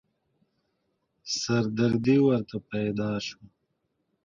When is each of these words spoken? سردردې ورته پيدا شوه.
سردردې 1.39 2.17
ورته 2.27 2.57
پيدا 2.69 3.11
شوه. 3.25 3.45